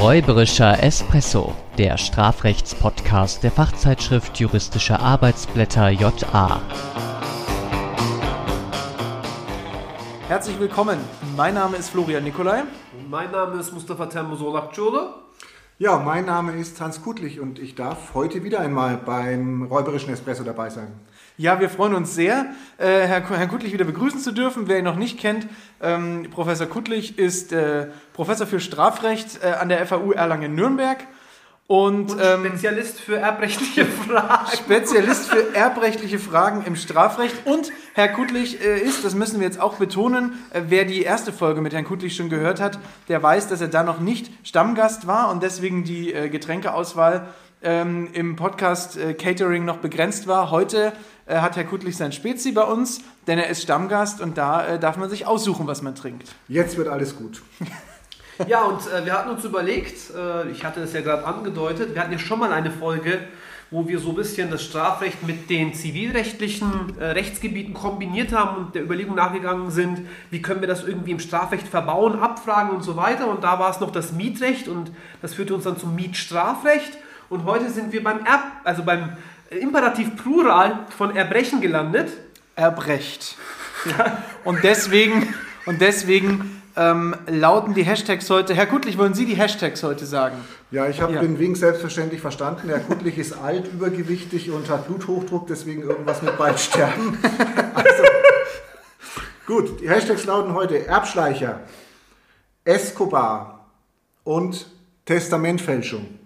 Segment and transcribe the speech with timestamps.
[0.00, 6.62] Räuberischer Espresso, der Strafrechtspodcast der Fachzeitschrift Juristische Arbeitsblätter JA.
[10.28, 11.00] Herzlich willkommen.
[11.36, 12.62] Mein Name ist Florian Nikolai.
[13.10, 15.14] Mein Name ist Mustafa Termosolak-Çole.
[15.80, 20.44] Ja, mein Name ist Hans Kutlich und ich darf heute wieder einmal beim Räuberischen Espresso
[20.44, 20.92] dabei sein.
[21.40, 22.46] Ja, wir freuen uns sehr,
[22.78, 24.66] äh, Herr, Herrn Kuttlich wieder begrüßen zu dürfen.
[24.66, 25.46] Wer ihn noch nicht kennt,
[25.80, 31.06] ähm, Professor Kuttlich ist äh, Professor für Strafrecht äh, an der FAU Erlangen-Nürnberg.
[31.68, 34.50] Und, und ähm, Spezialist für erbrechtliche Fragen.
[34.52, 37.46] Spezialist für erbrechtliche Fragen im Strafrecht.
[37.46, 41.32] Und Herr Kuttlich äh, ist, das müssen wir jetzt auch betonen, äh, wer die erste
[41.32, 45.06] Folge mit Herrn Kuttlich schon gehört hat, der weiß, dass er da noch nicht Stammgast
[45.06, 47.28] war und deswegen die äh, Getränkeauswahl
[47.62, 50.50] ähm, im Podcast äh, Catering noch begrenzt war.
[50.50, 50.92] Heute
[51.26, 54.78] äh, hat Herr Kuttlich sein Spezi bei uns, denn er ist Stammgast und da äh,
[54.78, 56.28] darf man sich aussuchen, was man trinkt.
[56.48, 57.42] Jetzt wird alles gut.
[58.46, 62.02] ja, und äh, wir hatten uns überlegt, äh, ich hatte es ja gerade angedeutet, wir
[62.02, 63.18] hatten ja schon mal eine Folge,
[63.70, 68.74] wo wir so ein bisschen das Strafrecht mit den zivilrechtlichen äh, Rechtsgebieten kombiniert haben und
[68.74, 72.96] der Überlegung nachgegangen sind, wie können wir das irgendwie im Strafrecht verbauen, abfragen und so
[72.96, 73.28] weiter.
[73.28, 76.96] Und da war es noch das Mietrecht und das führte uns dann zum Mietstrafrecht.
[77.28, 79.16] Und heute sind wir beim Erb, also beim
[79.50, 82.10] Imperativ Plural von Erbrechen gelandet.
[82.56, 83.36] Erbrecht.
[83.84, 84.22] Ja.
[84.44, 85.34] Und deswegen,
[85.66, 88.54] und deswegen ähm, lauten die Hashtags heute.
[88.54, 90.36] Herr Kuttlich, wollen Sie die Hashtags heute sagen?
[90.70, 91.20] Ja, ich habe ja.
[91.20, 92.68] den Wink selbstverständlich verstanden.
[92.68, 97.18] Herr Kuttlich ist alt, übergewichtig und hat Bluthochdruck, deswegen irgendwas mit bald sterben.
[97.74, 98.02] Also,
[99.46, 101.60] gut, die Hashtags lauten heute Erbschleicher,
[102.64, 103.66] Escobar
[104.24, 104.66] und
[105.04, 106.18] Testamentfälschung.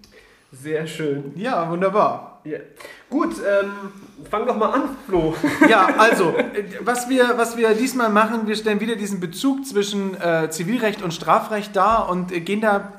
[0.53, 1.33] Sehr schön.
[1.35, 2.41] Ja, wunderbar.
[2.45, 2.59] Ja.
[3.09, 3.73] Gut, ähm,
[4.31, 5.35] fang doch mal an, Flo.
[5.69, 6.35] Ja, also,
[6.81, 11.15] was wir, was wir diesmal machen, wir stellen wieder diesen Bezug zwischen äh, Zivilrecht und
[11.15, 12.93] Strafrecht dar und äh, gehen da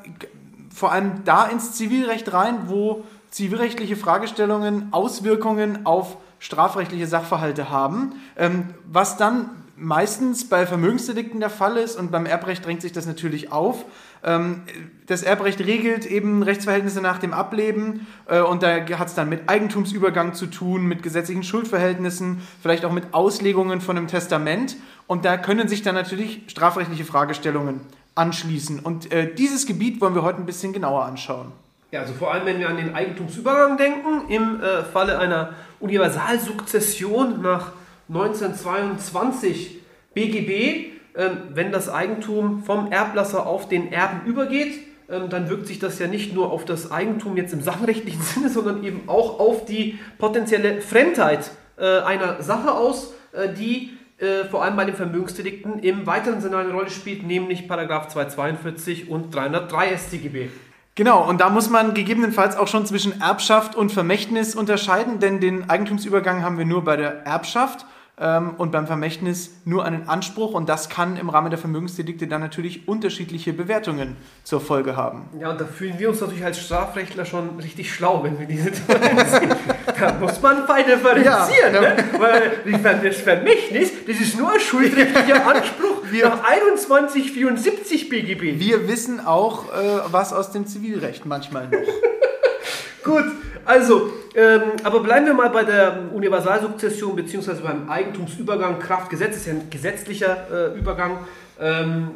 [0.74, 8.74] vor allem da ins Zivilrecht rein, wo zivilrechtliche Fragestellungen Auswirkungen auf strafrechtliche Sachverhalte haben, ähm,
[8.92, 13.52] was dann meistens bei Vermögensdelikten der Fall ist und beim Erbrecht drängt sich das natürlich
[13.52, 13.86] auf.
[14.24, 14.64] Ähm,
[15.08, 19.50] das Erbrecht regelt eben Rechtsverhältnisse nach dem Ableben äh, und da hat es dann mit
[19.50, 25.38] Eigentumsübergang zu tun, mit gesetzlichen Schuldverhältnissen, vielleicht auch mit Auslegungen von einem Testament und da
[25.38, 27.82] können sich dann natürlich strafrechtliche Fragestellungen
[28.16, 31.52] anschließen und äh, dieses Gebiet wollen wir heute ein bisschen genauer anschauen.
[31.92, 37.42] Ja, also vor allem, wenn wir an den Eigentumsübergang denken, im äh, Falle einer Universalsukzession
[37.42, 37.74] nach
[38.08, 39.80] 1922
[40.14, 44.80] BGB, wenn das Eigentum vom Erblasser auf den Erben übergeht,
[45.10, 48.50] ähm, dann wirkt sich das ja nicht nur auf das Eigentum jetzt im sachenrechtlichen Sinne,
[48.50, 54.64] sondern eben auch auf die potenzielle Fremdheit äh, einer Sache aus, äh, die äh, vor
[54.64, 59.98] allem bei den Vermögensdelikten im weiteren Sinne eine Rolle spielt, nämlich Paragraph 242 und 303
[59.98, 60.50] StGB.
[60.96, 65.68] Genau, und da muss man gegebenenfalls auch schon zwischen Erbschaft und Vermächtnis unterscheiden, denn den
[65.68, 70.70] Eigentumsübergang haben wir nur bei der Erbschaft ähm, und beim Vermächtnis nur einen Anspruch und
[70.70, 75.26] das kann im Rahmen der Vermögensdelikte dann natürlich unterschiedliche Bewertungen zur Folge haben.
[75.40, 78.72] Ja, und da fühlen wir uns natürlich als Strafrechtler schon richtig schlau, wenn wir diese
[80.00, 81.96] da muss man fein differenzieren, ja, ne?
[82.20, 88.60] weil das Vermächtnis, das ist nur ein schuldrechtlicher Anspruch wir, nach 2174 BGB.
[88.60, 91.80] Wir wissen auch äh, was aus dem Zivilrecht manchmal noch.
[93.04, 93.26] Gut,
[93.66, 97.62] also, ähm, aber bleiben wir mal bei der Universalsukzession bzw.
[97.62, 98.80] beim Eigentumsübergang.
[98.80, 101.20] Kraftgesetz ist ja ein gesetzlicher äh, Übergang.
[101.60, 102.12] Ähm,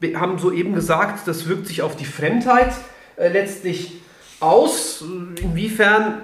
[0.00, 2.72] wir haben soeben gesagt, das wirkt sich auf die Fremdheit
[3.16, 4.00] äh, letztlich
[4.40, 5.02] aus.
[5.40, 6.22] Inwiefern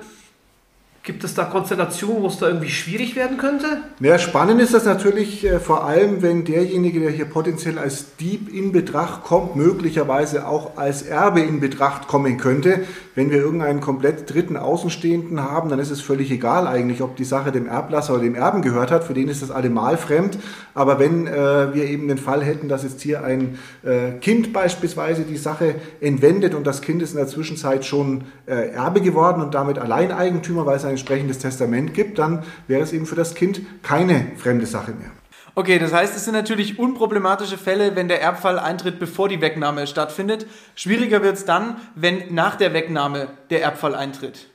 [1.11, 3.67] Gibt es da Konstellationen, wo es da irgendwie schwierig werden könnte?
[3.99, 8.49] Ja, spannend ist das natürlich äh, vor allem, wenn derjenige, der hier potenziell als Dieb
[8.55, 12.85] in Betracht kommt, möglicherweise auch als Erbe in Betracht kommen könnte.
[13.17, 17.25] Wenn wir irgendeinen komplett dritten Außenstehenden haben, dann ist es völlig egal eigentlich, ob die
[17.25, 19.03] Sache dem Erblasser oder dem Erben gehört hat.
[19.03, 20.39] Für den ist das allemal fremd.
[20.75, 25.23] Aber wenn äh, wir eben den Fall hätten, dass jetzt hier ein äh, Kind beispielsweise
[25.23, 29.55] die Sache entwendet und das Kind ist in der Zwischenzeit schon äh, Erbe geworden und
[29.55, 33.63] damit Alleineigentümer, weil es ein entsprechendes Testament gibt, dann wäre es eben für das Kind
[33.83, 35.11] keine fremde Sache mehr.
[35.57, 39.87] Okay, das heißt, es sind natürlich unproblematische Fälle, wenn der Erbfall eintritt, bevor die Wegnahme
[39.87, 40.47] stattfindet.
[40.77, 44.50] Schwieriger wird es dann, wenn nach der Wegnahme der Erbfall eintritt.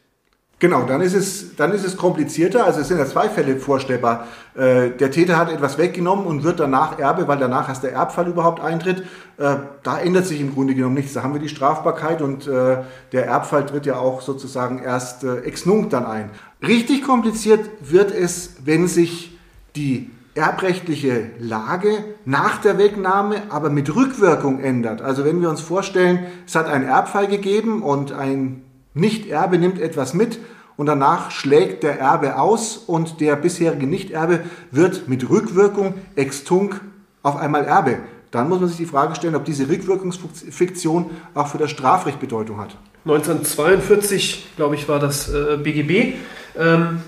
[0.65, 2.65] Genau, dann ist es, dann ist es komplizierter.
[2.65, 4.25] Also es sind ja zwei Fälle vorstellbar.
[4.55, 8.27] Äh, der Täter hat etwas weggenommen und wird danach Erbe, weil danach erst der Erbfall
[8.27, 9.03] überhaupt eintritt.
[9.37, 11.13] Äh, da ändert sich im Grunde genommen nichts.
[11.13, 12.77] Da haben wir die Strafbarkeit und äh,
[13.11, 16.31] der Erbfall tritt ja auch sozusagen erst ex nunc dann ein.
[16.65, 19.37] Richtig kompliziert wird es, wenn sich
[19.75, 21.91] die erbrechtliche Lage
[22.25, 25.03] nach der Wegnahme, aber mit Rückwirkung ändert.
[25.03, 28.63] Also wenn wir uns vorstellen, es hat einen Erbfall gegeben und ein
[28.95, 30.39] Nichterbe nimmt etwas mit
[30.77, 34.41] und danach schlägt der Erbe aus und der bisherige Nichterbe
[34.71, 36.81] wird mit Rückwirkung ex tunc
[37.23, 37.99] auf einmal Erbe.
[38.31, 42.59] Dann muss man sich die Frage stellen, ob diese Rückwirkungsfiktion auch für das Strafrecht Bedeutung
[42.59, 42.75] hat.
[43.05, 46.15] 1942, glaube ich, war das äh, BGB.
[46.57, 47.01] Ähm,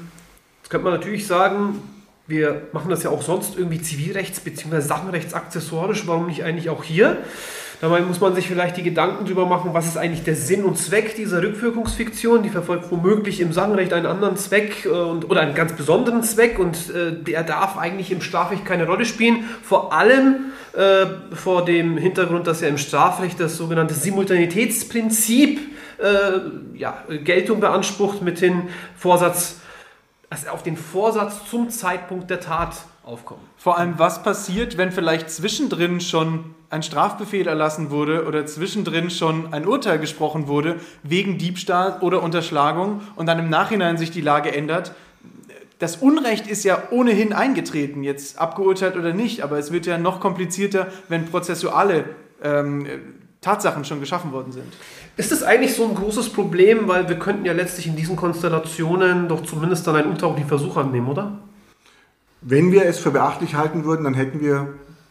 [0.61, 1.81] jetzt könnte man natürlich sagen,
[2.27, 4.81] wir machen das ja auch sonst irgendwie zivilrechts- bzw.
[4.81, 6.07] sachenrechtsaccessorisch.
[6.07, 7.17] Warum nicht eigentlich auch hier?
[7.79, 10.79] Dabei muss man sich vielleicht die Gedanken darüber machen, was ist eigentlich der Sinn und
[10.79, 12.41] Zweck dieser Rückwirkungsfiktion.
[12.41, 16.57] Die verfolgt womöglich im Sachenrecht einen anderen Zweck äh, und, oder einen ganz besonderen Zweck
[16.57, 19.45] und äh, der darf eigentlich im Strafrecht keine Rolle spielen.
[19.61, 25.59] Vor allem äh, vor dem Hintergrund, dass ja im Strafrecht das sogenannte Simultanitätsprinzip
[25.99, 29.57] äh, ja, Geltung beansprucht mit dem Vorsatz,
[30.31, 32.75] also auf den Vorsatz zum Zeitpunkt der Tat
[33.07, 33.41] aufkommen.
[33.57, 39.53] Vor allem, was passiert, wenn vielleicht zwischendrin schon ein Strafbefehl erlassen wurde oder zwischendrin schon
[39.53, 44.53] ein Urteil gesprochen wurde wegen Diebstahl oder Unterschlagung und dann im Nachhinein sich die Lage
[44.53, 44.93] ändert?
[45.79, 50.19] Das Unrecht ist ja ohnehin eingetreten, jetzt abgeurteilt oder nicht, aber es wird ja noch
[50.19, 52.05] komplizierter, wenn prozessuale
[52.43, 52.87] ähm,
[53.41, 54.73] Tatsachen schon geschaffen worden sind.
[55.15, 59.27] Ist das eigentlich so ein großes Problem, weil wir könnten ja letztlich in diesen Konstellationen
[59.27, 61.37] doch zumindest dann einen unterschiedlichen Versuch annehmen, oder?
[62.41, 64.67] Wenn wir es für beachtlich halten würden, dann hätten wir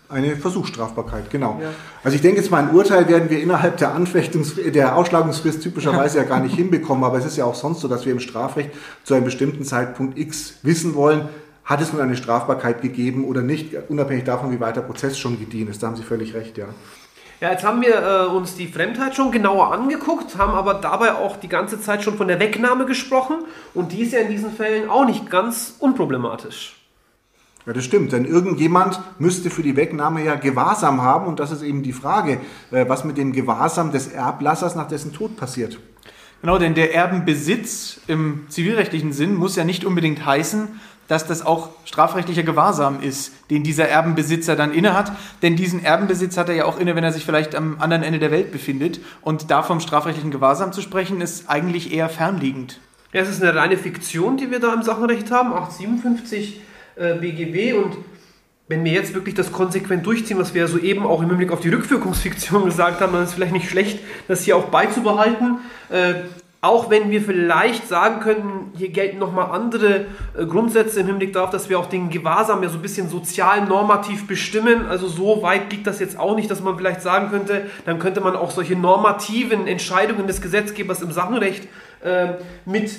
[0.08, 1.58] eine Versuchsstrafbarkeit, genau.
[1.60, 1.70] Ja.
[2.04, 6.18] Also ich denke jetzt mal, ein Urteil werden wir innerhalb der Anfechtungs der Ausschlagungsfrist typischerweise
[6.18, 6.24] ja.
[6.24, 8.70] gar nicht hinbekommen, aber es ist ja auch sonst so, dass wir im Strafrecht
[9.02, 11.28] zu einem bestimmten Zeitpunkt X wissen wollen,
[11.64, 15.40] hat es nun eine Strafbarkeit gegeben oder nicht, unabhängig davon, wie weit der Prozess schon
[15.40, 15.82] gediehen ist.
[15.82, 16.66] Da haben Sie völlig recht, ja.
[17.40, 21.36] Ja, jetzt haben wir äh, uns die Fremdheit schon genauer angeguckt, haben aber dabei auch
[21.36, 23.38] die ganze Zeit schon von der Wegnahme gesprochen
[23.74, 26.75] und die ist ja in diesen Fällen auch nicht ganz unproblematisch.
[27.66, 31.62] Ja, das stimmt, denn irgendjemand müsste für die Wegnahme ja Gewahrsam haben und das ist
[31.62, 32.38] eben die Frage,
[32.70, 35.80] äh, was mit dem Gewahrsam des Erblassers nach dessen Tod passiert.
[36.42, 40.68] Genau, denn der Erbenbesitz im zivilrechtlichen Sinn muss ja nicht unbedingt heißen,
[41.08, 45.10] dass das auch strafrechtlicher Gewahrsam ist, den dieser Erbenbesitzer dann innehat.
[45.42, 48.18] Denn diesen Erbenbesitz hat er ja auch inne, wenn er sich vielleicht am anderen Ende
[48.18, 49.00] der Welt befindet.
[49.22, 52.80] Und da vom strafrechtlichen Gewahrsam zu sprechen, ist eigentlich eher fernliegend.
[53.12, 56.60] Ja, es ist eine reine Fiktion, die wir da im Sachenrecht haben, 857
[56.96, 57.74] äh, BGB.
[57.74, 57.96] Und
[58.68, 61.60] wenn wir jetzt wirklich das konsequent durchziehen, was wir ja soeben auch im Hinblick auf
[61.60, 65.58] die Rückwirkungsfiktion gesagt haben, dann ist es vielleicht nicht schlecht, das hier auch beizubehalten.
[65.90, 66.14] Äh,
[66.62, 70.06] auch wenn wir vielleicht sagen könnten, hier gelten nochmal andere
[70.36, 73.66] äh, Grundsätze im Hinblick darauf, dass wir auch den Gewahrsam ja so ein bisschen sozial
[73.66, 74.86] normativ bestimmen.
[74.86, 78.20] Also so weit liegt das jetzt auch nicht, dass man vielleicht sagen könnte, dann könnte
[78.20, 81.68] man auch solche normativen Entscheidungen des Gesetzgebers im Sachenrecht
[82.02, 82.30] äh,
[82.64, 82.90] mit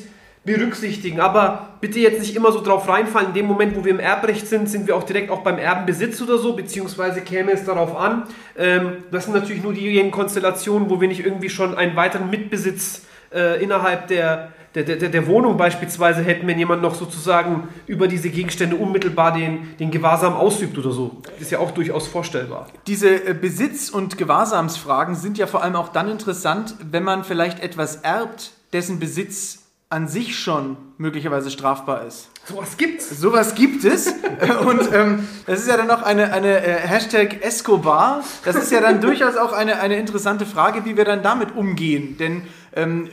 [0.48, 1.20] berücksichtigen.
[1.20, 4.48] Aber bitte jetzt nicht immer so drauf reinfallen, in dem Moment, wo wir im Erbrecht
[4.48, 8.24] sind, sind wir auch direkt auch beim Erbenbesitz oder so, beziehungsweise käme es darauf an.
[8.58, 13.04] Ähm, das sind natürlich nur diejenigen Konstellationen, wo wir nicht irgendwie schon einen weiteren Mitbesitz
[13.32, 18.30] äh, innerhalb der, der, der, der Wohnung beispielsweise hätten, wenn jemand noch sozusagen über diese
[18.30, 21.18] Gegenstände unmittelbar den, den Gewahrsam ausübt oder so.
[21.42, 22.68] Ist ja auch durchaus vorstellbar.
[22.88, 27.62] Diese äh, Besitz- und Gewahrsamsfragen sind ja vor allem auch dann interessant, wenn man vielleicht
[27.62, 32.30] etwas erbt, dessen Besitz an sich schon möglicherweise strafbar ist.
[32.46, 33.10] Sowas gibt's.
[33.10, 34.08] Sowas gibt es.
[34.66, 38.22] Und ähm, das ist ja dann noch eine, eine äh, Hashtag Escobar.
[38.44, 42.18] Das ist ja dann durchaus auch eine, eine interessante Frage, wie wir dann damit umgehen.
[42.18, 42.44] Denn
[42.76, 43.10] ähm,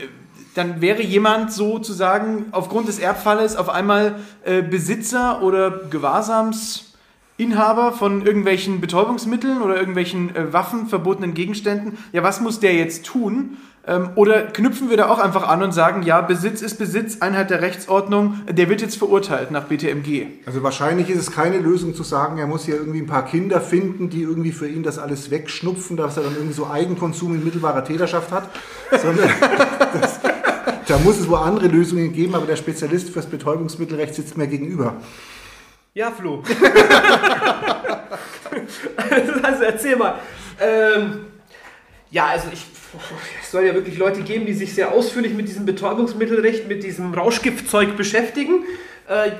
[0.55, 5.71] dann wäre jemand sozusagen aufgrund des Erbfalles auf einmal äh, Besitzer oder
[7.37, 11.99] Gewahrsamsinhaber von irgendwelchen Betäubungsmitteln oder irgendwelchen äh, Waffen, verbotenen Gegenständen.
[12.13, 13.57] Ja, was muss der jetzt tun?
[13.87, 17.51] Ähm, oder knüpfen wir da auch einfach an und sagen, ja, Besitz ist Besitz, Einheit
[17.51, 20.27] der Rechtsordnung, der wird jetzt verurteilt nach BTMG?
[20.47, 23.61] Also wahrscheinlich ist es keine Lösung zu sagen, er muss hier irgendwie ein paar Kinder
[23.61, 27.45] finden, die irgendwie für ihn das alles wegschnupfen, dass er dann irgendwie so Eigenkonsum in
[27.45, 28.49] mittelbarer Täterschaft hat,
[29.03, 29.29] sondern
[30.01, 30.21] das,
[30.87, 34.95] da muss es wohl andere Lösungen geben, aber der Spezialist fürs Betäubungsmittelrecht sitzt mir gegenüber.
[35.97, 36.43] Ja, Flo.
[39.43, 40.19] also erzähl mal.
[40.61, 41.27] Ähm,
[42.11, 42.67] ja, also ich
[43.41, 47.13] es soll ja wirklich Leute geben, die sich sehr ausführlich mit diesem Betäubungsmittelrecht, mit diesem
[47.15, 48.65] Rauschgiftzeug beschäftigen.
[49.09, 49.33] Äh,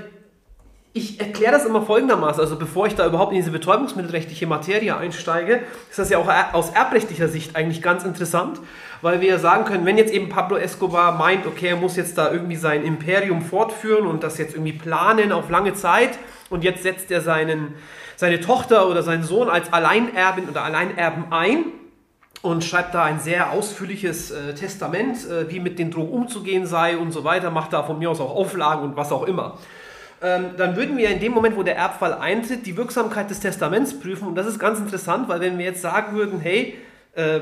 [0.97, 5.65] ich erkläre das immer folgendermaßen, also bevor ich da überhaupt in diese betäubungsmittelrechtliche Materie einsteige,
[5.91, 8.61] ist das ja auch aus erbrechtlicher Sicht eigentlich ganz interessant,
[9.03, 12.17] weil wir ja sagen können, wenn jetzt eben Pablo Escobar meint, okay, er muss jetzt
[12.17, 16.17] da irgendwie sein Imperium fortführen und das jetzt irgendwie planen auf lange Zeit
[16.49, 17.75] und jetzt setzt er seinen,
[18.15, 21.65] seine Tochter oder seinen Sohn als Alleinerbin oder Alleinerben ein,
[22.43, 26.99] und schreibt da ein sehr ausführliches äh, Testament, äh, wie mit den Drogen umzugehen sei
[26.99, 29.57] und so weiter, macht da von mir aus auch Auflagen und was auch immer.
[30.25, 34.01] Ähm, dann würden wir in dem Moment, wo der Erbfall eintritt, die Wirksamkeit des Testaments
[34.01, 34.27] prüfen.
[34.27, 36.79] Und das ist ganz interessant, weil wenn wir jetzt sagen würden, hey,
[37.15, 37.41] äh,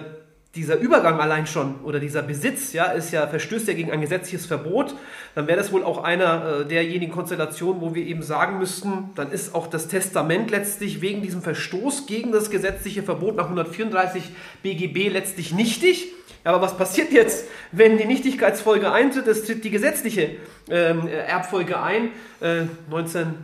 [0.56, 4.46] dieser Übergang allein schon oder dieser Besitz, ja, ist ja, verstößt ja gegen ein gesetzliches
[4.46, 4.94] Verbot,
[5.34, 9.30] dann wäre das wohl auch einer äh, derjenigen Konstellationen, wo wir eben sagen müssten, dann
[9.30, 14.24] ist auch das Testament letztlich wegen diesem Verstoß gegen das gesetzliche Verbot nach 134
[14.62, 16.12] BGB letztlich nichtig.
[16.44, 19.26] Aber was passiert jetzt, wenn die Nichtigkeitsfolge eintritt?
[19.28, 20.36] Es tritt die gesetzliche
[20.68, 22.10] ähm, Erbfolge ein.
[22.40, 23.34] Äh, 19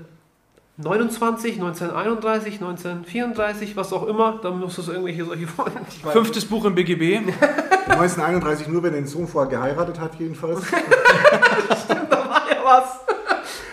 [0.80, 5.48] 29, 1931, 1934, was auch immer, da muss es irgendwelche solche
[6.12, 7.16] Fünftes Buch im BGB.
[7.88, 10.64] 1931 nur, wenn den Sohn vorher geheiratet hat, jedenfalls.
[11.84, 13.00] Stimmt, da war ja was.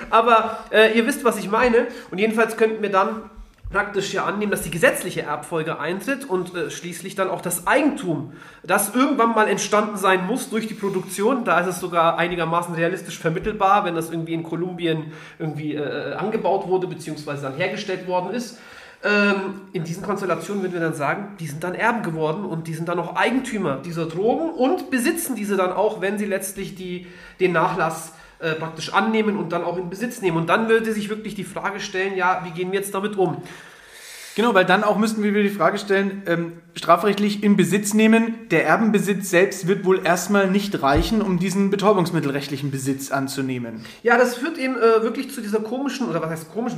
[0.09, 1.87] Aber äh, ihr wisst, was ich meine.
[2.09, 3.29] Und jedenfalls könnten wir dann
[3.75, 8.31] praktisch ja annehmen, dass die gesetzliche Erbfolge eintritt und äh, schließlich dann auch das Eigentum,
[8.63, 11.43] das irgendwann mal entstanden sein muss durch die Produktion.
[11.43, 16.69] Da ist es sogar einigermaßen realistisch vermittelbar, wenn das irgendwie in Kolumbien irgendwie äh, angebaut
[16.69, 17.41] wurde bzw.
[17.41, 18.59] dann hergestellt worden ist.
[19.03, 22.73] Ähm, in diesen Konstellationen würden wir dann sagen, die sind dann Erben geworden und die
[22.75, 27.07] sind dann auch Eigentümer dieser Drogen und besitzen diese dann auch, wenn sie letztlich die,
[27.41, 28.24] den Nachlass äh,
[28.59, 30.37] praktisch annehmen und dann auch in Besitz nehmen.
[30.37, 33.41] Und dann würde sich wirklich die Frage stellen, ja, wie gehen wir jetzt damit um?
[34.35, 38.49] Genau, weil dann auch müssten wir wieder die Frage stellen, ähm, strafrechtlich in Besitz nehmen.
[38.51, 43.85] Der Erbenbesitz selbst wird wohl erstmal nicht reichen, um diesen betäubungsmittelrechtlichen Besitz anzunehmen.
[44.03, 46.73] Ja, das führt eben äh, wirklich zu dieser komischen, oder was heißt komisch,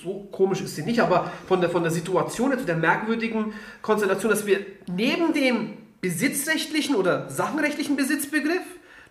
[0.00, 4.30] so komisch ist sie nicht, aber von der, von der Situation, zu der merkwürdigen Konstellation,
[4.30, 8.62] dass wir neben dem besitzrechtlichen oder sachenrechtlichen Besitzbegriff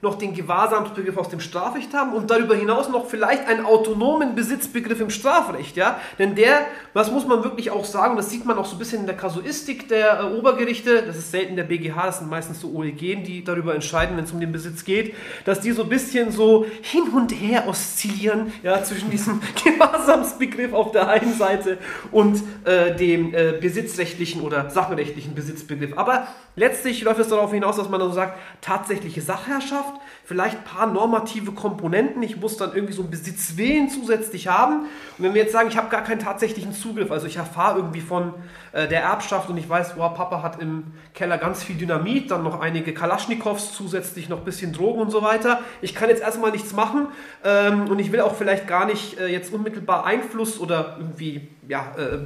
[0.01, 5.01] noch den Gewahrsamsbegriff aus dem Strafrecht haben und darüber hinaus noch vielleicht einen autonomen Besitzbegriff
[5.01, 5.99] im Strafrecht, ja?
[6.17, 9.01] Denn der, was muss man wirklich auch sagen, das sieht man auch so ein bisschen
[9.01, 12.69] in der Kasuistik der äh, Obergerichte, das ist selten der BGH, das sind meistens so
[12.69, 16.31] OEG, die darüber entscheiden, wenn es um den Besitz geht, dass die so ein bisschen
[16.31, 21.77] so hin und her oszillieren, ja, zwischen diesem Gewahrsamsbegriff auf der einen Seite
[22.11, 25.97] und äh, dem äh, besitzrechtlichen oder sachenrechtlichen Besitzbegriff.
[25.97, 26.27] Aber
[26.59, 29.93] letztlich läuft es darauf hinaus, dass man dann so sagt, tatsächliche Sachherrschaft
[30.25, 32.21] vielleicht ein paar normative Komponenten.
[32.21, 34.81] Ich muss dann irgendwie so einen Besitzwillen zusätzlich haben.
[35.17, 38.01] Und wenn wir jetzt sagen, ich habe gar keinen tatsächlichen Zugriff, also ich erfahre irgendwie
[38.01, 38.33] von
[38.73, 42.43] äh, der Erbschaft und ich weiß, wow, Papa hat im Keller ganz viel Dynamit, dann
[42.43, 45.61] noch einige Kalaschnikows, zusätzlich noch ein bisschen Drogen und so weiter.
[45.81, 47.07] Ich kann jetzt erstmal nichts machen
[47.45, 51.93] ähm, und ich will auch vielleicht gar nicht äh, jetzt unmittelbar Einfluss oder irgendwie ja,
[51.97, 52.17] äh,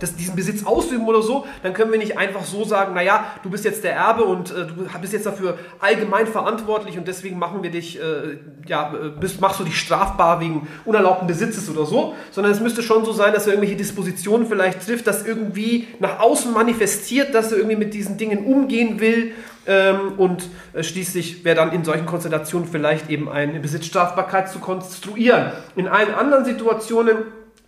[0.00, 3.50] das, diesen Besitz ausüben oder so, dann können wir nicht einfach so sagen, naja, du
[3.50, 7.62] bist jetzt der Erbe und äh, du bist jetzt dafür allgemein verantwortlich und deswegen machen
[7.62, 12.14] wir dich, äh, ja, äh, bist, machst du dich strafbar wegen unerlaubten Besitzes oder so,
[12.30, 16.20] sondern es müsste schon so sein, dass er irgendwelche Dispositionen vielleicht trifft, dass irgendwie nach
[16.20, 19.32] außen manifestiert, dass er irgendwie mit diesen Dingen umgehen will
[19.66, 25.52] ähm, und äh, schließlich wäre dann in solchen Konstellationen vielleicht eben eine Besitzstrafbarkeit zu konstruieren.
[25.76, 27.18] In allen anderen Situationen,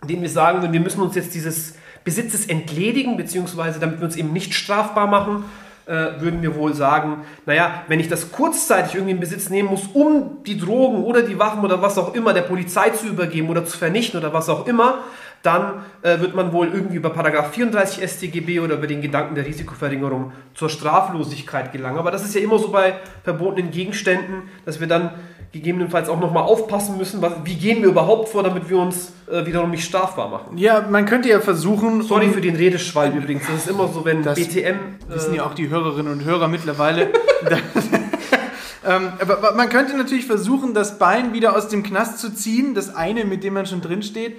[0.03, 1.73] in denen wir sagen, wir müssen uns jetzt dieses
[2.07, 5.43] Besitzes entledigen, beziehungsweise damit wir uns eben nicht strafbar machen,
[5.87, 9.89] äh, würden wir wohl sagen, naja, wenn ich das kurzzeitig irgendwie in Besitz nehmen muss,
[9.91, 13.65] um die Drogen oder die Waffen oder was auch immer der Polizei zu übergeben oder
[13.65, 14.99] zu vernichten oder was auch immer,
[15.43, 19.45] dann äh, wird man wohl irgendwie über Paragraph 34 StGB oder über den Gedanken der
[19.45, 21.97] Risikoverringerung zur Straflosigkeit gelangen.
[21.97, 25.11] Aber das ist ja immer so bei verbotenen Gegenständen, dass wir dann
[25.51, 29.45] gegebenenfalls auch nochmal aufpassen müssen, was, wie gehen wir überhaupt vor, damit wir uns äh,
[29.45, 30.57] wiederum nicht strafbar machen.
[30.57, 32.01] Ja, man könnte ja versuchen.
[32.01, 33.43] Sorry für den Redeschwall übrigens.
[33.47, 34.59] Das ist immer so, wenn das BTM.
[34.59, 34.75] Äh,
[35.07, 37.07] wissen ja auch die Hörerinnen und Hörer mittlerweile.
[38.85, 42.93] ähm, aber man könnte natürlich versuchen, das Bein wieder aus dem Knast zu ziehen, das
[42.93, 44.35] eine, mit dem man schon drinsteht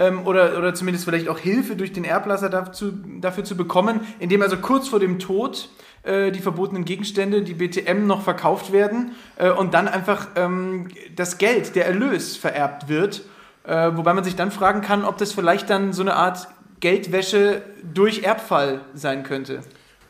[0.00, 4.40] ähm, oder, oder zumindest vielleicht auch Hilfe durch den Erblasser dazu, dafür zu bekommen, indem
[4.40, 5.68] also kurz vor dem Tod
[6.02, 11.36] äh, die verbotenen Gegenstände, die BTM, noch verkauft werden äh, und dann einfach ähm, das
[11.36, 13.22] Geld, der Erlös vererbt wird.
[13.64, 16.48] Äh, wobei man sich dann fragen kann, ob das vielleicht dann so eine Art
[16.80, 19.60] Geldwäsche durch Erbfall sein könnte.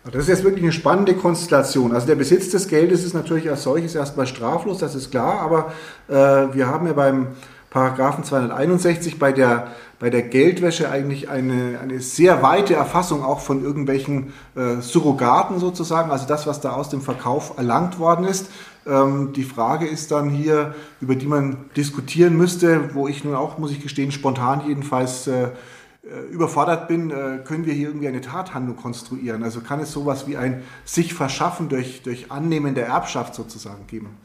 [0.04, 1.92] Das ist jetzt wirklich eine spannende Konstellation.
[1.92, 5.73] Also der Besitz des Geldes ist natürlich als solches erstmal straflos, das ist klar, aber
[6.09, 7.28] äh, wir haben ja beim
[7.71, 9.69] Paragraphen 261 bei der,
[10.00, 16.11] bei der Geldwäsche eigentlich eine, eine sehr weite Erfassung auch von irgendwelchen äh, Surrogaten sozusagen,
[16.11, 18.50] also das, was da aus dem Verkauf erlangt worden ist.
[18.87, 23.57] Ähm, die Frage ist dann hier, über die man diskutieren müsste, wo ich nun auch,
[23.59, 25.49] muss ich gestehen, spontan jedenfalls äh, äh
[26.33, 29.45] überfordert bin, äh, können wir hier irgendwie eine Tathandlung konstruieren?
[29.45, 34.17] Also kann es sowas wie ein sich verschaffen durch, durch Annehmen der Erbschaft sozusagen geben?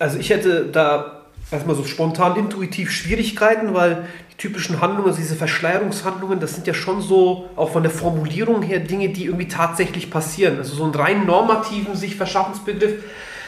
[0.00, 1.15] Also ich hätte da
[1.50, 6.74] erstmal so spontan intuitiv Schwierigkeiten, weil die typischen Handlungen, also diese Verschleierungshandlungen, das sind ja
[6.74, 10.58] schon so, auch von der Formulierung her, Dinge, die irgendwie tatsächlich passieren.
[10.58, 13.04] Also so einen rein normativen sich Verschaffensbegriff,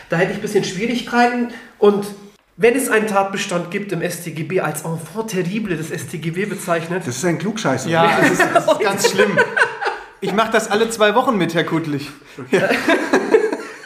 [0.09, 2.07] da hätte ich ein bisschen Schwierigkeiten und
[2.61, 7.25] wenn es einen Tatbestand gibt im StGB als Enfant terrible des StGB bezeichnet, Das ist
[7.25, 7.89] ein Klugscheißer.
[7.89, 9.39] Ja, das ist, das ist ganz schlimm.
[10.21, 12.11] Ich mache das alle zwei Wochen mit, Herr Kuttlich.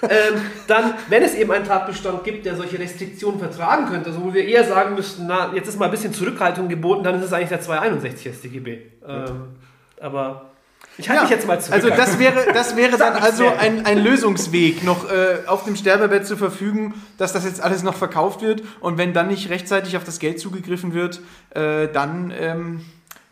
[0.02, 4.34] ähm, dann, wenn es eben einen Tatbestand gibt, der solche Restriktionen vertragen könnte, also wo
[4.34, 7.32] wir eher sagen müssten, na, jetzt ist mal ein bisschen Zurückhaltung geboten, dann ist es
[7.32, 8.78] eigentlich der 261 StGB.
[9.06, 9.56] Ähm,
[10.00, 10.52] aber
[10.98, 11.74] ich halte mich jetzt mal zurück.
[11.74, 16.26] Also das wäre, das wäre dann also ein, ein Lösungsweg, noch äh, auf dem Sterbebett
[16.26, 20.04] zu verfügen, dass das jetzt alles noch verkauft wird und wenn dann nicht rechtzeitig auf
[20.04, 22.80] das Geld zugegriffen wird, äh, dann ähm,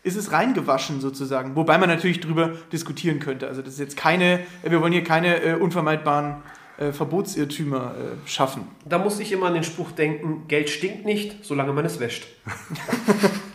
[0.03, 1.55] ist es reingewaschen sozusagen.
[1.55, 3.47] Wobei man natürlich drüber diskutieren könnte.
[3.47, 6.37] Also das ist jetzt keine, wir wollen hier keine äh, unvermeidbaren
[6.77, 8.67] äh, Verbotsirrtümer äh, schaffen.
[8.85, 12.27] Da muss ich immer an den Spruch denken, Geld stinkt nicht, solange man es wäscht.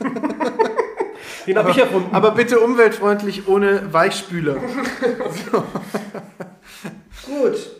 [1.47, 2.13] Den habe ich erfunden.
[2.13, 4.57] Aber bitte umweltfreundlich ohne Weichspüler.
[7.27, 7.71] Gut.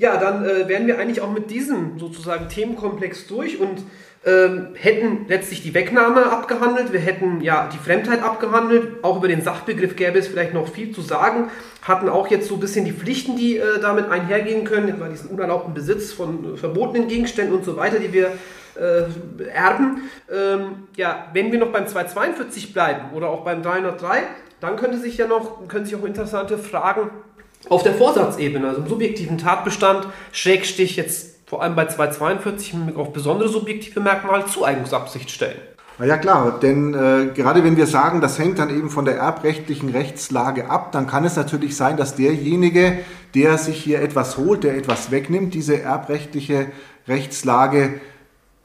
[0.00, 3.82] Ja, dann äh, wären wir eigentlich auch mit diesem sozusagen Themenkomplex durch und
[4.24, 9.42] ähm, hätten letztlich die Wegnahme abgehandelt, wir hätten ja die Fremdheit abgehandelt, auch über den
[9.42, 11.50] Sachbegriff gäbe es vielleicht noch viel zu sagen,
[11.82, 15.28] hatten auch jetzt so ein bisschen die Pflichten, die äh, damit einhergehen können, etwa diesen
[15.28, 18.32] unerlaubten Besitz von äh, verbotenen Gegenständen und so weiter, die wir
[18.76, 20.08] äh, erben.
[20.32, 24.22] Ähm, ja, wenn wir noch beim 242 bleiben oder auch beim 303,
[24.60, 27.10] dann könnte sich ja noch, können sich auch interessante Fragen
[27.68, 32.96] auf der Vorsatzebene, also im subjektiven Tatbestand, Schrägstich jetzt vor allem bei 242 mit Blick
[32.96, 35.58] auf besondere subjektive Merkmale Zueignungsabsicht stellen.
[35.98, 39.16] Na ja klar, denn äh, gerade wenn wir sagen, das hängt dann eben von der
[39.16, 43.00] erbrechtlichen Rechtslage ab, dann kann es natürlich sein, dass derjenige,
[43.34, 46.68] der sich hier etwas holt, der etwas wegnimmt, diese erbrechtliche
[47.06, 48.00] Rechtslage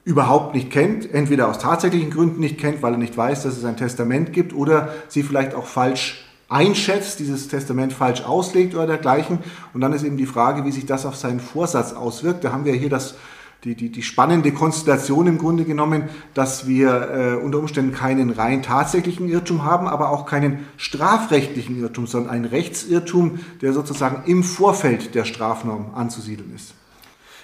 [0.06, 3.66] überhaupt nicht kennt, entweder aus tatsächlichen Gründen nicht kennt, weil er nicht weiß, dass es
[3.66, 9.40] ein Testament gibt, oder sie vielleicht auch falsch einschätzt, dieses Testament falsch auslegt oder dergleichen.
[9.74, 12.44] Und dann ist eben die Frage, wie sich das auf seinen Vorsatz auswirkt.
[12.44, 13.16] Da haben wir hier das,
[13.64, 18.62] die, die, die spannende Konstellation im Grunde genommen, dass wir äh, unter Umständen keinen rein
[18.62, 25.16] tatsächlichen Irrtum haben, aber auch keinen strafrechtlichen Irrtum, sondern einen Rechtsirrtum, der sozusagen im Vorfeld
[25.16, 26.76] der Strafnorm anzusiedeln ist.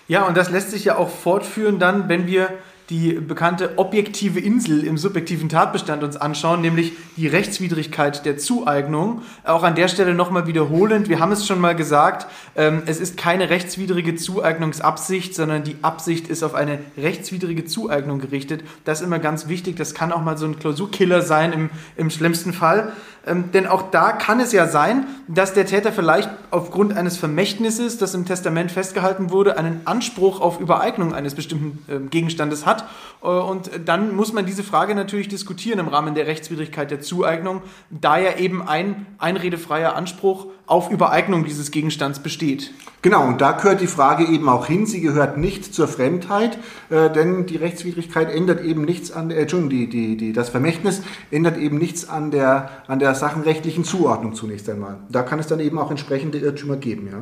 [0.08, 2.50] Ja, und das lässt sich ja auch fortführen dann, wenn wir
[2.92, 9.22] die bekannte objektive Insel im subjektiven Tatbestand uns anschauen, nämlich die Rechtswidrigkeit der Zueignung.
[9.46, 12.28] Auch an der Stelle nochmal wiederholend, wir haben es schon mal gesagt,
[12.58, 18.62] ähm, es ist keine rechtswidrige Zueignungsabsicht, sondern die Absicht ist auf eine rechtswidrige Zueignung gerichtet.
[18.84, 22.10] Das ist immer ganz wichtig, das kann auch mal so ein Klausurkiller sein im, im
[22.10, 22.92] schlimmsten Fall.
[23.26, 27.98] Ähm, denn auch da kann es ja sein, dass der Täter vielleicht aufgrund eines Vermächtnisses,
[28.00, 32.81] das im Testament festgehalten wurde, einen Anspruch auf Übereignung eines bestimmten äh, Gegenstandes hat.
[33.22, 37.62] Äh, und dann muss man diese Frage natürlich diskutieren im Rahmen der Rechtswidrigkeit der Zueignung,
[37.90, 42.72] da ja eben ein einredefreier Anspruch auf Übereignung dieses Gegenstands besteht.
[43.02, 44.86] Genau, und da gehört die Frage eben auch hin.
[44.86, 46.58] Sie gehört nicht zur Fremdheit,
[46.90, 50.50] äh, denn die Rechtswidrigkeit ändert eben nichts an der, äh, Entschuldigung, die, die, die, das
[50.50, 55.00] Vermächtnis ändert eben nichts an der, an der sachenrechtlichen Zuordnung zunächst einmal.
[55.10, 57.22] Da kann es dann eben auch entsprechende Irrtümer geben, ja.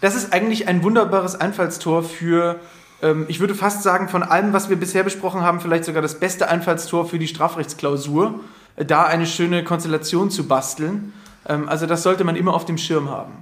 [0.00, 2.58] Das ist eigentlich ein wunderbares Einfallstor für,
[3.02, 6.18] ähm, ich würde fast sagen, von allem, was wir bisher besprochen haben, vielleicht sogar das
[6.20, 8.40] beste Einfallstor für die Strafrechtsklausur,
[8.76, 11.12] äh, da eine schöne Konstellation zu basteln.
[11.48, 13.32] Ähm, also das sollte man immer auf dem Schirm haben.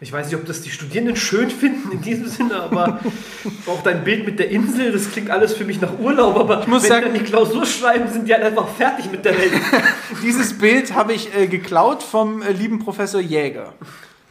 [0.00, 3.00] Ich weiß nicht, ob das die Studierenden schön finden in diesem Sinne, aber
[3.66, 6.66] auch dein Bild mit der Insel, das klingt alles für mich nach Urlaub, aber Ich
[6.66, 9.36] muss wenn sagen- die dann die Klausur schreiben, sind die halt einfach fertig mit der
[9.38, 9.52] Welt.
[10.22, 13.72] Dieses Bild habe ich äh, geklaut vom äh, lieben Professor Jäger.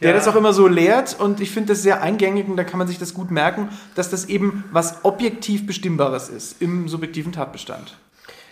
[0.02, 0.16] Der Ja.
[0.16, 2.88] das auch immer so lehrt und ich finde das sehr eingängig und da kann man
[2.88, 7.96] sich das gut merken, dass das eben was objektiv Bestimmbares ist im subjektiven Tatbestand.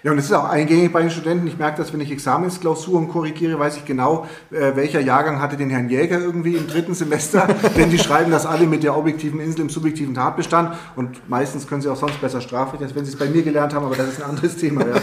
[0.03, 1.47] Ja, und es ist auch eingängig bei den Studenten.
[1.47, 5.69] Ich merke das, wenn ich Examensklausuren korrigiere, weiß ich genau, äh, welcher Jahrgang hatte den
[5.69, 7.47] Herrn Jäger irgendwie im dritten Semester.
[7.77, 10.75] Denn die schreiben das alle mit der objektiven Insel im subjektiven Tatbestand.
[10.97, 13.75] Und meistens können sie auch sonst besser Strafrecht, als wenn sie es bei mir gelernt
[13.75, 14.87] haben, aber das ist ein anderes Thema.
[14.87, 14.95] Ja.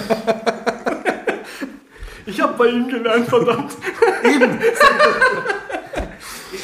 [2.30, 3.72] Ich habe bei ihm gelernt, verdammt.
[4.22, 4.60] Eben.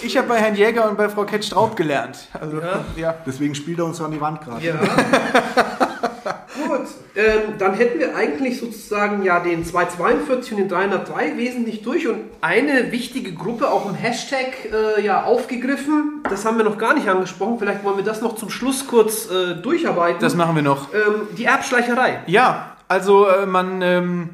[0.01, 2.27] Ich habe bei Herrn Jäger und bei Frau Ketz-Straub gelernt.
[2.39, 2.85] Also, Ja.
[2.95, 3.15] ja.
[3.25, 4.65] Deswegen spielt er uns an die Wand gerade.
[4.65, 4.75] Ja.
[6.67, 12.07] Gut, ähm, dann hätten wir eigentlich sozusagen ja den 242 und den 303 wesentlich durch
[12.07, 16.21] und eine wichtige Gruppe auch im Hashtag äh, ja aufgegriffen.
[16.29, 17.57] Das haben wir noch gar nicht angesprochen.
[17.59, 20.19] Vielleicht wollen wir das noch zum Schluss kurz äh, durcharbeiten.
[20.21, 20.93] Das machen wir noch.
[20.93, 22.21] ähm, die Erbschleicherei.
[22.27, 24.29] Ja, also äh, man ähm,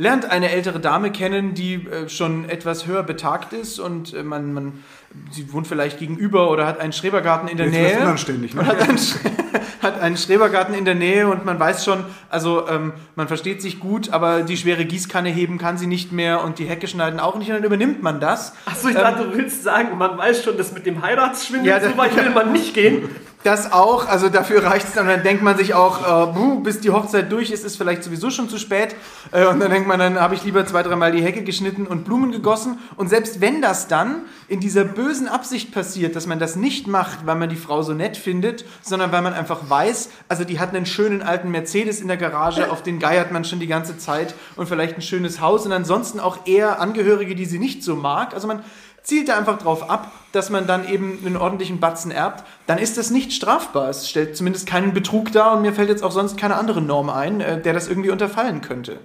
[0.00, 4.54] lernt eine ältere Dame kennen, die äh, schon etwas höher betagt ist und äh, man,
[4.54, 4.84] man,
[5.30, 8.00] sie wohnt vielleicht gegenüber oder hat einen Schrebergarten in der Jetzt Nähe.
[8.00, 8.54] unanständig.
[8.54, 8.64] Ne?
[8.64, 8.98] hat einen,
[9.82, 13.78] hat einen Schrebergarten in der Nähe und man weiß schon, also ähm, man versteht sich
[13.78, 17.36] gut, aber die schwere Gießkanne heben kann sie nicht mehr und die Hecke schneiden auch
[17.36, 18.54] nicht und dann übernimmt man das.
[18.64, 21.94] Achso, ich dachte, du willst sagen, man weiß schon, dass mit dem Heiratsschwindel Ja, so
[21.98, 23.10] weit will man nicht gehen.
[23.42, 25.06] Das auch, also dafür reicht es dann.
[25.06, 28.30] Dann denkt man sich auch, äh, buh, bis die Hochzeit durch ist, ist vielleicht sowieso
[28.30, 28.94] schon zu spät.
[29.32, 32.04] Äh, und dann denkt man, dann habe ich lieber zwei, dreimal die Hecke geschnitten und
[32.04, 32.78] Blumen gegossen.
[32.96, 37.24] Und selbst wenn das dann in dieser bösen Absicht passiert, dass man das nicht macht,
[37.24, 40.74] weil man die Frau so nett findet, sondern weil man einfach weiß, also die hat
[40.74, 44.34] einen schönen alten Mercedes in der Garage, auf den geiert man schon die ganze Zeit
[44.56, 48.34] und vielleicht ein schönes Haus und ansonsten auch eher Angehörige, die sie nicht so mag.
[48.34, 48.62] Also man
[49.10, 52.96] zielt da einfach drauf ab, dass man dann eben einen ordentlichen Batzen erbt, dann ist
[52.96, 53.88] das nicht strafbar.
[53.88, 57.10] Es stellt zumindest keinen Betrug dar und mir fällt jetzt auch sonst keine andere Norm
[57.10, 59.00] ein, äh, der das irgendwie unterfallen könnte.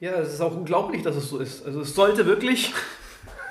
[0.00, 1.66] Ja, es ist auch unglaublich, dass es so ist.
[1.66, 2.72] Also es sollte wirklich.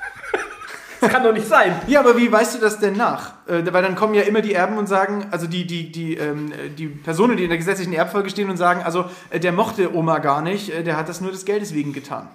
[1.01, 1.79] das kann doch nicht sein.
[1.85, 3.33] Ja, aber wie weißt du das denn nach?
[3.47, 6.51] Äh, weil dann kommen ja immer die Erben und sagen, also die, die, die, ähm,
[6.75, 10.17] die Personen, die in der gesetzlichen Erbfolge stehen und sagen, also äh, der mochte Oma
[10.17, 12.29] gar nicht, äh, der hat das nur des Geldes wegen getan.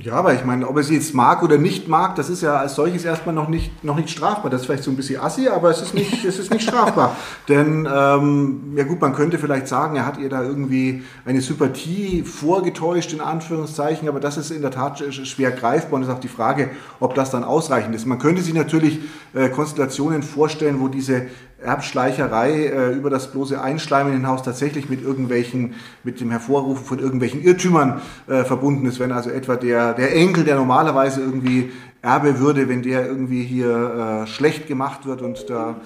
[0.00, 2.56] Ja, aber ich meine, ob er sie jetzt mag oder nicht mag, das ist ja
[2.56, 4.50] als solches erstmal noch nicht, noch nicht strafbar.
[4.50, 7.14] Das ist vielleicht so ein bisschen assi, aber es ist nicht, es ist nicht strafbar.
[7.50, 12.22] Denn, ähm, ja gut, man könnte vielleicht sagen, er hat ihr da irgendwie eine Sympathie
[12.22, 16.28] vorgetäuscht, in Anführungszeichen, aber das ist in der Tat schwer greifbar und ist auch die
[16.28, 18.06] Frage, ob das dann ausreichend ist.
[18.06, 19.00] Man könnte sich natürlich
[19.34, 21.26] äh, Konstellationen vorstellen, wo diese
[21.64, 26.84] Erbschleicherei äh, über das bloße Einschleimen in den Haus tatsächlich mit irgendwelchen, mit dem Hervorrufen
[26.84, 29.00] von irgendwelchen Irrtümern äh, verbunden ist.
[29.00, 31.72] Wenn also etwa der, der Enkel, der normalerweise irgendwie
[32.02, 35.76] Erbe würde, wenn der irgendwie hier äh, schlecht gemacht wird und da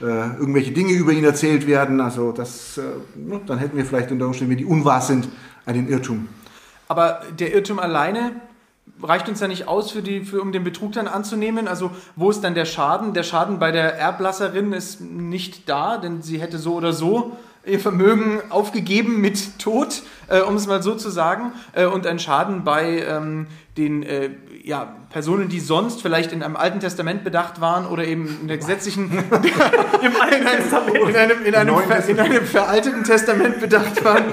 [0.00, 2.82] äh, irgendwelche Dinge über ihn erzählt werden, also das, äh,
[3.46, 5.28] dann hätten wir vielleicht unter Umständen, wenn die unwahr sind,
[5.66, 6.28] einen Irrtum.
[6.88, 8.32] Aber der Irrtum alleine
[9.02, 11.68] reicht uns ja nicht aus, für die, für, um den Betrug dann anzunehmen.
[11.68, 13.14] Also wo ist dann der Schaden?
[13.14, 17.36] Der Schaden bei der Erblasserin ist nicht da, denn sie hätte so oder so
[17.68, 21.52] ihr Vermögen aufgegeben mit Tod, äh, um es mal so zu sagen.
[21.72, 24.30] Äh, und ein Schaden bei ähm, den äh,
[24.64, 28.58] ja, Personen, die sonst vielleicht in einem Alten Testament bedacht waren oder eben in der
[28.58, 30.96] gesetzlichen Alten Testament.
[30.96, 31.74] in einem, in einem,
[32.08, 34.24] in einem veralteten Testament bedacht waren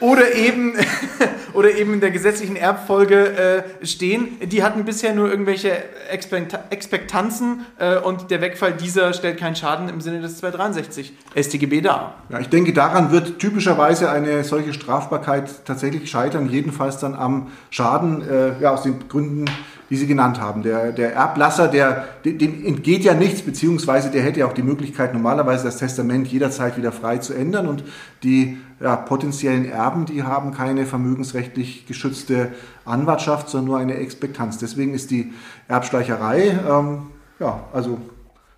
[0.00, 0.74] oder eben,
[1.52, 4.38] oder eben in der gesetzlichen Erbfolge äh, stehen.
[4.42, 5.72] Die hatten bisher nur irgendwelche
[6.10, 12.14] Expektanzen äh, und der Wegfall dieser stellt keinen Schaden im Sinne des 263 StGB dar.
[12.28, 18.22] Ja, ich denke, daran wird typischerweise eine solche Strafbarkeit tatsächlich scheitern, jedenfalls dann am Schaden,
[18.28, 19.46] äh, ja, aus den Gründen,
[19.90, 20.62] die Sie genannt haben.
[20.62, 25.12] Der, der Erblasser, der, dem entgeht ja nichts, beziehungsweise der hätte ja auch die Möglichkeit,
[25.12, 27.82] normalerweise das Testament jederzeit wieder frei zu ändern und
[28.22, 32.52] die ja, potenziellen Erben, die haben keine vermögensrechtlich geschützte
[32.84, 34.58] Anwartschaft, sondern nur eine Expektanz.
[34.58, 35.32] Deswegen ist die
[35.68, 37.98] Erbschleicherei, ähm, ja, also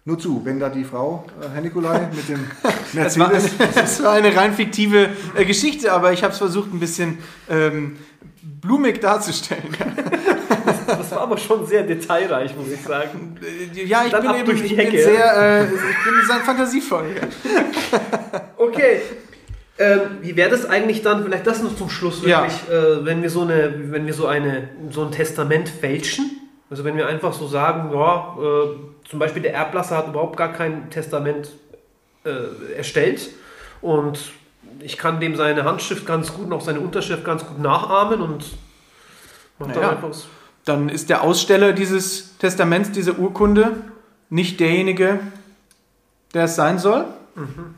[0.05, 2.45] nur zu, wenn da die Frau, äh, Herr Nikolai, mit dem
[2.93, 3.15] Mercedes.
[3.15, 6.73] Das war eine, das war eine rein fiktive äh, Geschichte, aber ich habe es versucht,
[6.73, 7.19] ein bisschen
[7.51, 7.97] ähm,
[8.43, 9.77] blumig darzustellen.
[10.87, 13.37] Das war aber schon sehr detailreich, muss ich sagen.
[13.75, 15.03] Ja, ich Dann bin eben durch die Hecke.
[15.03, 17.07] sehr, äh, ich bin sehr fantasievoll.
[18.57, 19.01] Okay.
[19.83, 22.75] Ähm, wie wäre das eigentlich dann, vielleicht das noch zum Schluss wirklich, ja.
[22.75, 26.38] äh, wenn wir so eine, wenn wir so eine, so ein Testament fälschen?
[26.71, 30.53] Also wenn wir einfach so sagen, ja, äh, zum Beispiel der Erblasser hat überhaupt gar
[30.53, 31.51] kein Testament
[32.25, 33.31] äh, erstellt
[33.81, 34.18] und
[34.81, 38.45] ich kann dem seine Handschrift ganz gut, noch seine Unterschrift ganz gut nachahmen und
[39.59, 39.81] macht naja.
[39.81, 40.14] dann einfach
[40.64, 43.73] dann ist der Aussteller dieses Testaments, dieser Urkunde,
[44.31, 45.18] nicht derjenige,
[46.35, 47.05] der es sein soll.
[47.35, 47.75] Mhm.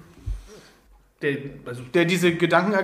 [1.22, 2.74] Der, also der diese Gedanken,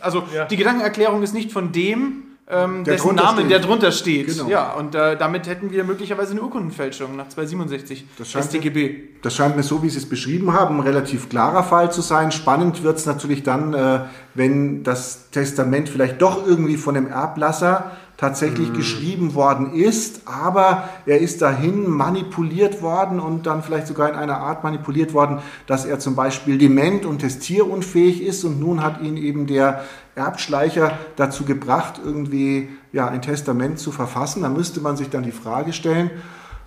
[0.00, 0.44] also ja.
[0.44, 3.50] die Gedankenerklärung ist nicht von dem, ähm, der dessen Namen, steht.
[3.50, 4.26] der drunter steht.
[4.26, 4.48] Genau.
[4.48, 8.88] Ja, und äh, damit hätten wir möglicherweise eine Urkundenfälschung nach 267 das scheint StGB.
[8.88, 12.02] Mir, das scheint mir so, wie Sie es beschrieben haben, ein relativ klarer Fall zu
[12.02, 12.32] sein.
[12.32, 14.00] Spannend wird es natürlich dann, äh,
[14.34, 18.74] wenn das Testament vielleicht doch irgendwie von dem Erblasser tatsächlich mhm.
[18.74, 24.38] geschrieben worden ist, aber er ist dahin manipuliert worden und dann vielleicht sogar in einer
[24.38, 29.16] Art manipuliert worden, dass er zum Beispiel dement und testierunfähig ist und nun hat ihn
[29.16, 29.82] eben der
[30.14, 34.42] Erbschleicher dazu gebracht, irgendwie ja, ein Testament zu verfassen.
[34.42, 36.12] Da müsste man sich dann die Frage stellen,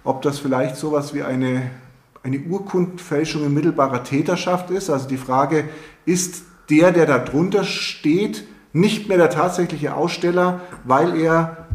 [0.03, 1.71] ob das vielleicht sowas wie eine,
[2.21, 4.89] eine Urkundenfälschung in mittelbarer Täterschaft ist.
[4.89, 5.69] Also die Frage,
[6.05, 8.43] ist der, der da drunter steht,
[8.75, 11.65] nicht mehr der tatsächliche Aussteller, weil er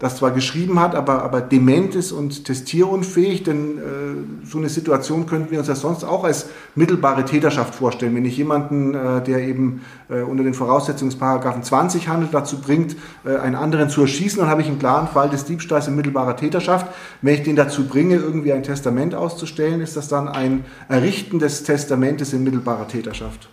[0.00, 5.26] das zwar geschrieben hat, aber, aber dement ist und testierunfähig, denn äh, so eine Situation
[5.26, 8.16] könnten wir uns ja sonst auch als mittelbare Täterschaft vorstellen.
[8.16, 13.36] Wenn ich jemanden, äh, der eben äh, unter den Voraussetzungsparagraphen 20 handelt, dazu bringt, äh,
[13.36, 16.88] einen anderen zu erschießen, dann habe ich einen klaren Fall des Diebstahls in mittelbarer Täterschaft.
[17.22, 21.62] Wenn ich den dazu bringe, irgendwie ein Testament auszustellen, ist das dann ein Errichten des
[21.62, 23.48] Testamentes in mittelbarer Täterschaft.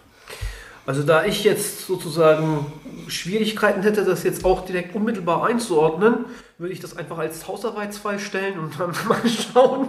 [0.91, 2.65] Also da ich jetzt sozusagen
[3.07, 6.25] Schwierigkeiten hätte, das jetzt auch direkt unmittelbar einzuordnen,
[6.57, 9.87] würde ich das einfach als Hausarbeitsfall stellen und dann mal schauen.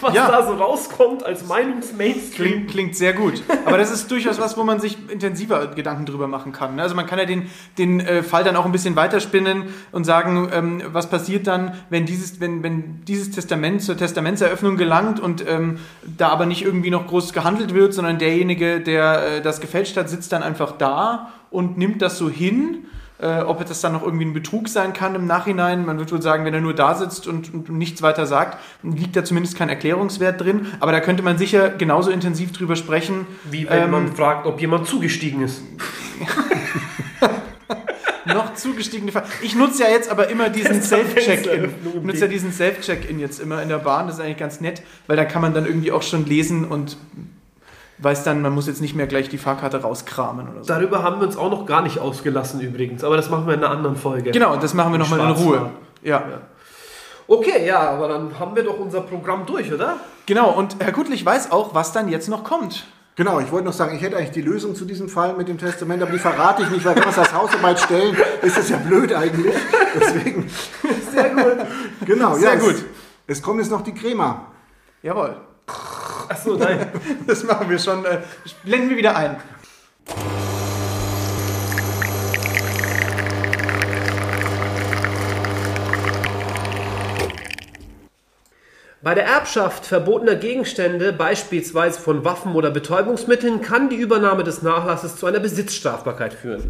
[0.00, 0.28] Was Ja.
[0.28, 2.32] da so rauskommt als Meinungsmainstream.
[2.52, 3.42] Klingt, klingt sehr gut.
[3.64, 6.76] Aber das ist durchaus was, wo man sich intensiver Gedanken drüber machen kann.
[6.76, 6.82] ne?
[6.82, 10.48] Also man kann ja den, den äh, Fall dann auch ein bisschen weiterspinnen und sagen,
[10.52, 15.78] ähm, was passiert dann, wenn dieses, wenn, wenn dieses Testament zur Testamentseröffnung gelangt und ähm,
[16.04, 20.08] da aber nicht irgendwie noch groß gehandelt wird, sondern derjenige, der äh, das gefälscht hat,
[20.08, 22.86] sitzt dann einfach da und nimmt das so hin.
[23.18, 25.86] Äh, ob das dann noch irgendwie ein Betrug sein kann im Nachhinein.
[25.86, 29.16] Man wird wohl sagen, wenn er nur da sitzt und, und nichts weiter sagt, liegt
[29.16, 30.66] da zumindest kein Erklärungswert drin.
[30.80, 33.26] Aber da könnte man sicher genauso intensiv drüber sprechen.
[33.50, 35.62] Wie wenn Ähm, man fragt, ob jemand zugestiegen ist.
[38.26, 39.24] noch zugestiegene Fall.
[39.42, 41.70] Ich nutze ja jetzt aber immer diesen Self-Check-In.
[41.96, 44.06] Ich nutze ja diesen Self-Check-In jetzt immer in der Bahn.
[44.06, 46.96] Das ist eigentlich ganz nett, weil da kann man dann irgendwie auch schon lesen und
[47.98, 50.68] weiß dann, man muss jetzt nicht mehr gleich die Fahrkarte rauskramen oder so.
[50.68, 53.64] Darüber haben wir uns auch noch gar nicht ausgelassen übrigens, aber das machen wir in
[53.64, 54.30] einer anderen Folge.
[54.30, 55.30] Genau, das machen wir nochmal in.
[55.30, 55.70] Ruhe.
[56.02, 56.22] Ja.
[57.28, 59.96] Okay, ja, aber dann haben wir doch unser Programm durch, oder?
[60.26, 62.86] Genau, und Herr Kuttlich weiß auch, was dann jetzt noch kommt.
[63.16, 65.56] Genau, ich wollte noch sagen, ich hätte eigentlich die Lösung zu diesem Fall mit dem
[65.56, 68.68] Testament, aber die verrate ich nicht, weil wenn wir es als Hausarbeit stellen, ist das
[68.68, 69.54] ja blöd eigentlich.
[69.98, 70.50] Deswegen,
[71.12, 71.56] Sehr gut.
[72.04, 72.74] genau, Sehr ja, gut.
[73.26, 74.52] Es, es kommt jetzt noch die Crema.
[75.02, 75.34] Jawohl.
[76.28, 76.88] Achso, nein.
[77.26, 78.04] Das machen wir schon.
[78.04, 78.20] Äh,
[78.64, 79.36] blenden wir wieder ein.
[89.02, 95.16] Bei der Erbschaft verbotener Gegenstände, beispielsweise von Waffen oder Betäubungsmitteln, kann die Übernahme des Nachlasses
[95.16, 96.68] zu einer Besitzstrafbarkeit führen.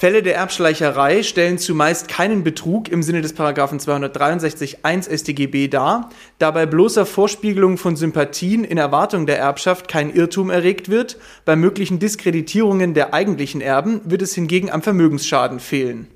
[0.00, 6.08] Fälle der Erbschleicherei stellen zumeist keinen Betrug im Sinne des Paragraphen 263.1 StGB dar,
[6.38, 11.54] da bei bloßer Vorspiegelung von Sympathien in Erwartung der Erbschaft kein Irrtum erregt wird, bei
[11.54, 16.06] möglichen Diskreditierungen der eigentlichen Erben wird es hingegen am Vermögensschaden fehlen.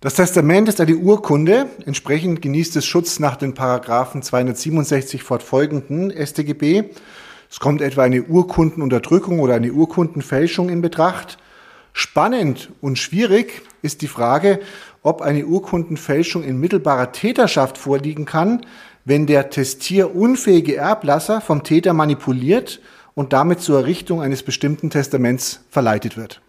[0.00, 6.86] Das Testament ist eine Urkunde, entsprechend genießt es Schutz nach den Paragraphen 267 fortfolgenden StGB.
[7.48, 11.38] Es kommt etwa eine Urkundenunterdrückung oder eine Urkundenfälschung in Betracht.
[11.92, 14.60] Spannend und schwierig ist die Frage,
[15.02, 18.66] ob eine Urkundenfälschung in mittelbarer Täterschaft vorliegen kann,
[19.04, 22.80] wenn der testierunfähige Erblasser vom Täter manipuliert
[23.14, 26.40] und damit zur Errichtung eines bestimmten Testaments verleitet wird.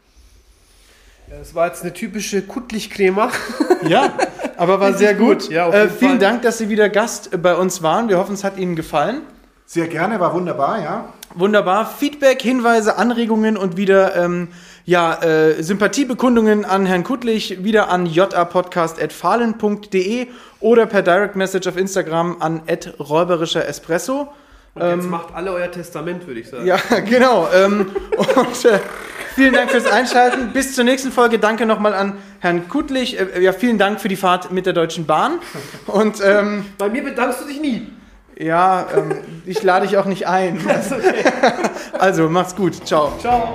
[1.29, 3.31] Das war jetzt eine typische Kuttlich-Crema.
[3.87, 4.13] Ja,
[4.57, 5.49] aber war sehr gut.
[5.49, 6.19] Ja, auf äh, vielen Fall.
[6.19, 8.09] Dank, dass Sie wieder Gast äh, bei uns waren.
[8.09, 9.21] Wir hoffen, es hat Ihnen gefallen.
[9.65, 11.13] Sehr gerne, war wunderbar, ja.
[11.33, 11.89] Wunderbar.
[11.89, 14.49] Feedback, Hinweise, Anregungen und wieder ähm,
[14.91, 20.27] ja, äh, Sympathiebekundungen an Herrn Kuttlich wieder an japodcast.fahlen.de
[20.59, 22.63] oder per Direct Message auf Instagram an
[22.99, 24.27] räuberischer Espresso.
[24.75, 26.65] Und jetzt macht alle euer Testament, würde ich sagen.
[26.65, 26.75] Ja,
[27.09, 27.47] genau.
[27.55, 28.79] Ähm, und äh,
[29.33, 30.51] vielen Dank fürs Einschalten.
[30.51, 31.39] Bis zur nächsten Folge.
[31.39, 33.17] Danke nochmal an Herrn Kuttlich.
[33.17, 35.39] Äh, ja, vielen Dank für die Fahrt mit der Deutschen Bahn.
[35.87, 37.87] Und ähm, Bei mir bedankst du dich nie.
[38.37, 40.59] ja, ähm, ich lade dich auch nicht ein.
[41.97, 42.85] Also, macht's gut.
[42.85, 43.13] Ciao.
[43.21, 43.53] Ciao.